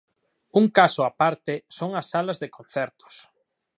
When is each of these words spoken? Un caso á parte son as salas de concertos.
Un 0.59 0.65
caso 0.77 1.01
á 1.07 1.11
parte 1.21 1.53
son 1.77 1.89
as 1.99 2.05
salas 2.13 2.37
de 2.39 2.47
concertos. 2.57 3.13